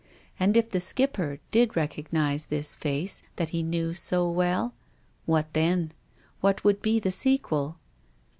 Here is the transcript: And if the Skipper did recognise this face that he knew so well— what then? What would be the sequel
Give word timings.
And 0.39 0.57
if 0.57 0.71
the 0.71 0.79
Skipper 0.79 1.37
did 1.51 1.75
recognise 1.75 2.47
this 2.47 2.75
face 2.75 3.21
that 3.35 3.49
he 3.49 3.61
knew 3.61 3.93
so 3.93 4.27
well— 4.27 4.73
what 5.27 5.53
then? 5.53 5.91
What 6.39 6.63
would 6.63 6.81
be 6.81 6.99
the 6.99 7.11
sequel 7.11 7.77